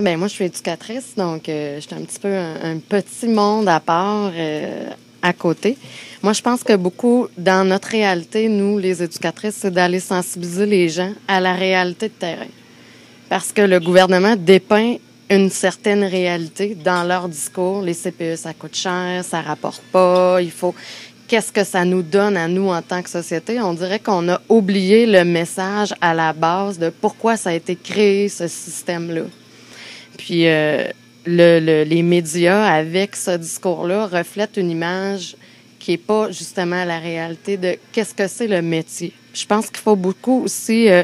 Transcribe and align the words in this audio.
Ben 0.00 0.16
moi, 0.16 0.26
je 0.26 0.32
suis 0.32 0.46
éducatrice, 0.46 1.14
donc 1.18 1.50
euh, 1.50 1.78
je 1.78 1.94
un 1.94 2.00
petit 2.00 2.18
peu 2.18 2.34
un, 2.34 2.78
petit 2.78 3.28
monde 3.28 3.68
à 3.68 3.78
part 3.78 4.32
euh, 4.34 4.88
à 5.20 5.34
côté. 5.34 5.76
Moi, 6.22 6.32
je 6.32 6.40
pense 6.40 6.64
que 6.64 6.74
beaucoup 6.74 7.28
dans 7.36 7.68
notre 7.68 7.88
réalité, 7.88 8.48
nous, 8.48 8.78
les 8.78 9.02
éducatrices, 9.02 9.56
c'est 9.56 9.70
d'aller 9.70 10.00
sensibiliser 10.00 10.64
les 10.64 10.88
gens 10.88 11.12
à 11.28 11.40
la 11.40 11.52
réalité 11.52 12.08
de 12.08 12.14
terrain. 12.14 12.48
Parce 13.28 13.52
que 13.52 13.60
le 13.60 13.80
gouvernement 13.80 14.34
dépeint 14.34 14.96
une 15.28 15.50
certaine 15.50 16.04
réalité 16.04 16.74
dans 16.74 17.06
leur 17.06 17.28
discours. 17.28 17.82
Les 17.82 17.92
CPE, 17.92 18.36
ça 18.36 18.54
coûte 18.54 18.74
cher, 18.74 19.22
ça 19.22 19.42
rapporte 19.42 19.82
pas, 19.92 20.40
il 20.40 20.50
faut... 20.50 20.74
Qu'est-ce 21.28 21.52
que 21.52 21.64
ça 21.64 21.84
nous 21.84 22.02
donne 22.02 22.38
à 22.38 22.48
nous 22.48 22.68
en 22.70 22.80
tant 22.80 23.02
que 23.02 23.10
société? 23.10 23.60
On 23.60 23.74
dirait 23.74 24.00
qu'on 24.00 24.26
a 24.30 24.40
oublié 24.48 25.04
le 25.04 25.22
message 25.22 25.92
à 26.00 26.14
la 26.14 26.32
base 26.32 26.78
de 26.78 26.88
pourquoi 26.88 27.36
ça 27.36 27.50
a 27.50 27.52
été 27.52 27.76
créé, 27.76 28.30
ce 28.30 28.48
système-là. 28.48 29.24
Puis 30.16 30.46
euh, 30.46 30.88
le, 31.26 31.84
les 31.84 32.02
médias, 32.02 32.64
avec 32.64 33.16
ce 33.16 33.36
discours-là, 33.36 34.06
reflètent 34.06 34.56
une 34.56 34.70
image 34.70 35.36
qui 35.78 35.92
n'est 35.92 35.98
pas 35.98 36.30
justement 36.30 36.84
la 36.84 36.98
réalité 36.98 37.56
de 37.56 37.76
qu'est-ce 37.92 38.14
que 38.14 38.28
c'est 38.28 38.46
le 38.46 38.62
métier. 38.62 39.12
Je 39.34 39.46
pense 39.46 39.66
qu'il 39.66 39.78
faut 39.78 39.96
beaucoup 39.96 40.42
aussi, 40.44 40.88
euh, 40.88 41.02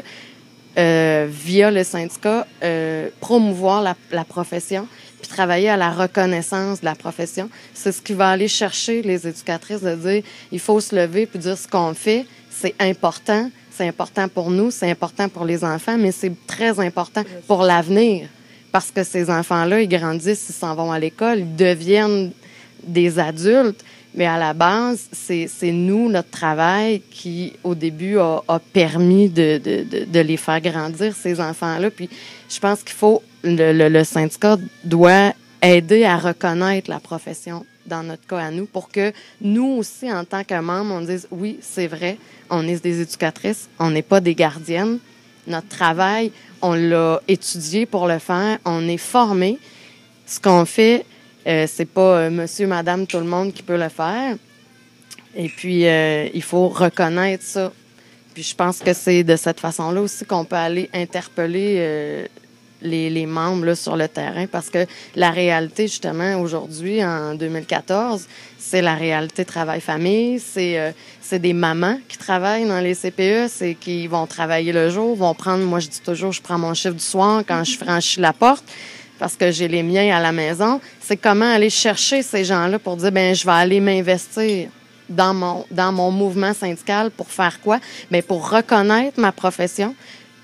euh, 0.77 1.27
via 1.29 1.71
le 1.71 1.83
syndicat, 1.83 2.47
promouvoir 3.19 3.81
la, 3.81 3.95
la, 4.11 4.23
profession, 4.23 4.87
puis 5.19 5.27
travailler 5.27 5.69
à 5.69 5.75
la 5.75 5.89
reconnaissance 5.89 6.79
de 6.79 6.85
la 6.85 6.95
profession. 6.95 7.49
C'est 7.73 7.91
ce 7.91 8.01
qui 8.01 8.13
va 8.13 8.29
aller 8.29 8.47
chercher 8.47 9.01
les 9.01 9.27
éducatrices 9.27 9.81
de 9.81 9.95
dire 9.95 10.23
il 10.51 10.59
faut 10.59 10.79
se 10.79 10.95
lever 10.95 11.25
puis 11.25 11.39
dire 11.39 11.57
ce 11.57 11.67
qu'on 11.67 11.93
fait, 11.93 12.25
c'est 12.49 12.75
important, 12.79 13.49
c'est 13.71 13.87
important 13.87 14.29
pour 14.29 14.49
nous, 14.51 14.71
c'est 14.71 14.89
important 14.89 15.27
pour 15.27 15.43
les 15.43 15.65
enfants, 15.65 15.97
mais 15.97 16.11
c'est 16.11 16.31
très 16.47 16.79
important 16.79 17.23
pour 17.47 17.63
l'avenir 17.63 18.29
parce 18.71 18.91
que 18.91 19.03
ces 19.03 19.29
enfants-là, 19.29 19.81
ils 19.81 19.89
grandissent, 19.89 20.47
ils 20.49 20.53
s'en 20.53 20.75
vont 20.75 20.91
à 20.91 20.99
l'école, 20.99 21.39
ils 21.39 21.55
deviennent 21.55 22.31
des 22.83 23.19
adultes. 23.19 23.83
Mais 24.15 24.25
à 24.25 24.37
la 24.37 24.53
base, 24.53 25.07
c'est 25.11 25.71
nous, 25.71 26.09
notre 26.09 26.31
travail, 26.31 27.01
qui, 27.11 27.53
au 27.63 27.75
début, 27.75 28.17
a, 28.17 28.41
permis 28.73 29.29
de, 29.29 29.61
les 30.19 30.37
faire 30.37 30.59
grandir, 30.61 31.13
ces 31.15 31.39
enfants-là. 31.39 31.91
Puis 31.91 32.09
je 32.49 32.59
pense 32.59 32.81
qu'il 32.81 32.95
faut, 32.95 33.21
le, 33.43 33.87
le, 33.87 34.03
syndicat 34.03 34.57
doit 34.83 35.33
aider 35.61 36.05
à 36.05 36.17
reconnaître 36.17 36.89
la 36.89 36.99
profession 36.99 37.65
dans 37.85 38.03
notre 38.03 38.25
cas 38.25 38.39
à 38.39 38.51
nous, 38.51 38.65
pour 38.65 38.89
que 38.89 39.11
nous 39.41 39.77
aussi, 39.77 40.11
en 40.11 40.23
tant 40.23 40.43
que 40.43 40.59
membres, 40.59 40.93
on 40.93 41.01
dise 41.01 41.27
oui, 41.31 41.59
c'est 41.61 41.87
vrai, 41.87 42.17
on 42.49 42.67
est 42.67 42.81
des 42.81 43.01
éducatrices, 43.01 43.67
on 43.79 43.91
n'est 43.91 44.01
pas 44.01 44.21
des 44.21 44.35
gardiennes. 44.35 44.99
Notre 45.49 45.67
travail, 45.67 46.31
on 46.61 46.73
l'a 46.73 47.21
étudié 47.27 47.85
pour 47.85 48.07
le 48.07 48.19
faire, 48.19 48.59
on 48.65 48.87
est 48.87 48.97
formé. 48.97 49.57
Ce 50.25 50.39
qu'on 50.39 50.63
fait, 50.63 51.05
euh, 51.47 51.65
c'est 51.67 51.85
pas 51.85 52.19
euh, 52.19 52.29
monsieur, 52.29 52.67
madame, 52.67 53.07
tout 53.07 53.17
le 53.17 53.25
monde 53.25 53.51
qui 53.51 53.63
peut 53.63 53.77
le 53.77 53.89
faire. 53.89 54.35
Et 55.35 55.49
puis, 55.49 55.87
euh, 55.87 56.27
il 56.33 56.43
faut 56.43 56.67
reconnaître 56.67 57.43
ça. 57.43 57.71
Puis, 58.33 58.43
je 58.43 58.55
pense 58.55 58.79
que 58.79 58.93
c'est 58.93 59.23
de 59.23 59.35
cette 59.35 59.59
façon-là 59.59 60.01
aussi 60.01 60.23
qu'on 60.25 60.45
peut 60.45 60.55
aller 60.55 60.89
interpeller 60.93 61.75
euh, 61.79 62.27
les, 62.81 63.09
les, 63.09 63.25
membres 63.25 63.65
là, 63.65 63.75
sur 63.75 63.95
le 63.95 64.07
terrain 64.07 64.45
parce 64.47 64.69
que 64.69 64.85
la 65.15 65.31
réalité, 65.31 65.87
justement, 65.87 66.39
aujourd'hui, 66.39 67.03
en 67.03 67.35
2014, 67.35 68.25
c'est 68.57 68.81
la 68.81 68.95
réalité 68.95 69.45
travail-famille. 69.45 70.39
C'est 70.39 70.79
euh, 70.79 70.91
c'est 71.29 71.37
des 71.37 71.53
mamans 71.53 71.99
qui 72.07 72.17
travaillent 72.17 72.67
dans 72.67 72.79
les 72.79 72.95
CPE, 72.95 73.49
c'est 73.49 73.75
qui 73.75 74.07
vont 74.07 74.25
travailler 74.25 74.73
le 74.73 74.89
jour, 74.89 75.15
vont 75.15 75.35
prendre, 75.35 75.63
moi 75.63 75.79
je 75.79 75.87
dis 75.87 76.01
toujours, 76.01 76.31
je 76.31 76.41
prends 76.41 76.57
mon 76.57 76.73
chiffre 76.73 76.95
du 76.95 77.03
soir 77.03 77.43
quand 77.47 77.63
je 77.63 77.77
franchis 77.77 78.19
la 78.19 78.33
porte 78.33 78.63
parce 79.19 79.35
que 79.35 79.51
j'ai 79.51 79.67
les 79.67 79.83
miens 79.83 80.17
à 80.17 80.19
la 80.19 80.31
maison. 80.31 80.81
C'est 80.99 81.17
comment 81.17 81.53
aller 81.53 81.69
chercher 81.69 82.23
ces 82.23 82.43
gens-là 82.45 82.79
pour 82.79 82.97
dire, 82.97 83.11
ben 83.11 83.35
je 83.35 83.45
vais 83.45 83.51
aller 83.51 83.79
m'investir 83.79 84.69
dans 85.07 85.35
mon, 85.35 85.65
dans 85.69 85.91
mon 85.91 86.09
mouvement 86.09 86.53
syndical 86.53 87.11
pour 87.11 87.29
faire 87.29 87.61
quoi? 87.61 87.79
Mais 88.09 88.23
pour 88.23 88.49
reconnaître 88.49 89.19
ma 89.19 89.31
profession, 89.31 89.93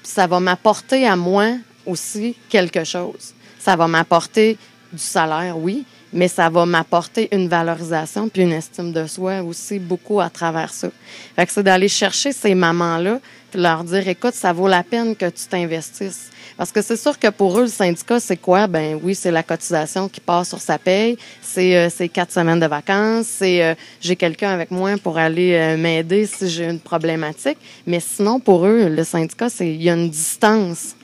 ça 0.04 0.28
va 0.28 0.40
m'apporter 0.40 1.08
à 1.08 1.16
moi 1.16 1.48
aussi 1.86 2.36
quelque 2.50 2.84
chose. 2.84 3.34
Ça 3.60 3.76
va 3.76 3.88
m'apporter 3.88 4.58
du 4.92 5.02
salaire, 5.02 5.58
oui, 5.58 5.86
mais 6.14 6.28
ça 6.28 6.50
va 6.50 6.66
m'apporter 6.66 7.28
une 7.32 7.48
valorisation 7.48 8.30
puis 8.30 8.44
une 8.44 8.54
estime 8.54 8.94
de 8.94 9.06
soi 9.06 9.42
aussi 9.42 9.80
beaucoup 9.80 10.22
à 10.22 10.30
travers 10.30 10.74
ça. 10.74 10.90
Fait 11.36 11.46
que 11.46 11.52
c'est 11.52 11.64
d'aller 11.64 11.90
chercher 11.90 12.32
ces 12.32 12.56
mamans-là 12.56 13.20
puis 13.52 13.62
leur 13.62 13.84
dire, 13.84 14.08
écoute, 14.08 14.34
ça 14.34 14.54
vaut 14.54 14.68
la 14.68 14.84
peine 14.84 15.16
que 15.16 15.26
tu 15.26 15.46
t'investisses. 15.50 16.30
Parce 16.58 16.72
que 16.72 16.82
c'est 16.82 16.96
sûr 16.96 17.20
que 17.20 17.28
pour 17.30 17.60
eux, 17.60 17.64
le 17.64 17.68
syndicat, 17.68 18.20
c'est 18.22 18.38
quoi? 18.38 18.68
Ben 18.68 18.98
oui, 19.04 19.14
c'est 19.14 19.32
la 19.32 19.44
cotisation 19.44 20.08
qui 20.08 20.22
passe 20.22 20.50
sur 20.50 20.62
sa 20.62 20.78
paye, 20.78 21.18
c'est 21.42 21.76
euh, 21.76 22.08
quatre 22.08 22.32
semaines 22.32 22.62
de 22.62 22.66
vacances, 22.66 23.28
c'est 23.28 23.62
euh, 23.62 23.76
j'ai 24.00 24.16
quelqu'un 24.16 24.52
avec 24.52 24.72
moi 24.72 24.92
pour 25.04 25.18
aller 25.18 25.54
euh, 25.54 25.76
m'aider 25.76 26.26
si 26.26 26.50
j'ai 26.50 26.70
une 26.70 26.80
problématique. 26.80 27.58
Mais 27.86 28.00
sinon, 28.00 28.40
pour 28.40 28.66
eux, 28.66 28.88
le 28.88 29.04
syndicat, 29.04 29.50
c'est 29.50 29.68
il 29.68 29.84
y 29.84 29.90
a 29.90 29.96
une 29.96 30.10
distance 30.10 30.96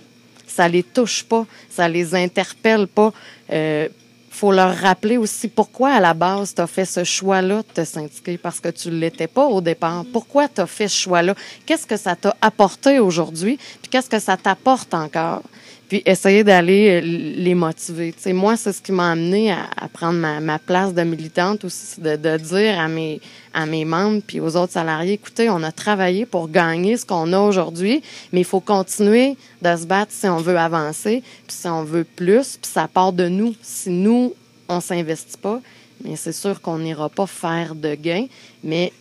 ça 0.56 0.67
les 0.67 0.84
touche 0.84 1.23
pas, 1.23 1.45
ça 1.69 1.88
les 1.88 2.13
interpelle 2.13 2.88
pas. 2.88 3.13
Euh, 3.51 3.88
faut 4.31 4.52
leur 4.52 4.75
rappeler 4.75 5.18
aussi 5.18 5.47
pourquoi 5.50 5.92
à 5.92 6.00
la 6.00 6.14
base 6.14 6.56
tu 6.56 6.62
as 6.62 6.68
fait 6.68 6.86
ce 6.86 7.03
choix-là 7.03 7.58
de 7.58 7.74
te 7.81 7.86
syndiquer 7.86 8.38
parce 8.38 8.59
que 8.59 8.69
tu 8.69 8.90
ne 8.90 8.96
l'étais 8.96 9.28
pas 9.28 9.46
au 9.46 9.62
départ. 9.62 10.06
Pourquoi 10.12 10.47
tu 10.47 10.62
as 10.62 10.68
fait 10.68 10.88
ce 10.88 10.97
choix-là? 10.97 11.36
Qu'est-ce 11.66 11.86
que 11.86 11.97
ça 11.97 12.16
t'a 12.16 12.36
apporté 12.41 13.00
aujourd'hui? 13.00 13.58
Puis 13.81 13.90
qu'est-ce 13.91 14.09
que 14.09 14.20
ça 14.20 14.38
t'apporte 14.38 14.94
encore? 14.94 15.44
puis 15.91 16.02
essayer 16.06 16.46
d'aller 16.46 16.88
euh, 16.88 17.02
les 17.03 17.53
motiver. 17.53 18.14
sais, 18.18 18.31
moi, 18.31 18.56
c'est 18.56 18.72
ce 18.72 18.81
qui 18.81 18.94
m'a 18.94 19.12
amené 19.12 19.52
à, 19.52 19.90
prendre 19.91 20.18
ma, 20.20 20.40
ma, 20.40 20.58
place 20.58 20.94
de 20.94 21.02
militante 21.02 21.66
aussi, 21.66 22.00
de, 22.00 22.16
de, 22.16 22.38
dire 22.38 22.80
à 22.80 22.88
mes, 22.88 23.20
à 23.53 23.66
mes 23.66 23.84
membres 23.84 24.22
puis 24.25 24.40
aux 24.40 24.56
autres 24.56 24.72
salariés, 24.72 25.16
écoutez, 25.16 25.50
on 25.50 25.62
a 25.64 25.72
travaillé 25.74 26.25
pour 26.25 26.50
gagner 26.50 26.96
ce 26.96 27.06
qu'on 27.06 27.34
a 27.34 27.40
aujourd'hui, 27.40 28.02
mais 28.31 28.40
il 28.40 28.46
faut 28.46 28.62
continuer 28.62 29.36
de 29.62 29.75
se 29.75 29.86
battre 29.86 30.14
si 30.14 30.28
on 30.28 30.38
veut 30.38 30.58
avancer, 30.58 31.24
puis 31.46 31.58
si 31.58 31.68
on 31.68 31.84
veut 31.84 32.06
plus, 32.06 32.58
puis 32.62 32.72
ça 32.72 32.88
part 32.88 33.12
de 33.12 33.28
nous. 33.28 33.53
Si 33.62 33.90
nous, 33.90 34.21
on 34.67 34.79
s'investit 34.79 35.38
pas, 35.38 35.61
mais 36.03 36.16
c'est 36.16 36.31
sûr 36.31 36.61
qu'on 36.61 36.79
n'ira 36.79 37.09
pas 37.09 37.27
faire 37.27 37.75
de 37.75 37.95
gains, 37.95 38.27
mais 38.63 38.91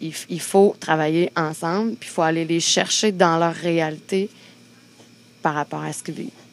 il, 0.00 0.12
il 0.28 0.40
faut 0.40 0.76
travailler 0.78 1.30
ensemble, 1.36 1.94
puis 1.96 2.08
il 2.08 2.12
faut 2.12 2.22
aller 2.22 2.44
les 2.44 2.60
chercher 2.60 3.12
dans 3.12 3.38
leur 3.38 3.54
réalité 3.54 4.28
par 5.42 5.54
rapport 5.54 5.82
à 5.82 5.92
ce 5.92 6.02
qu'ils 6.02 6.14
vivent. 6.14 6.45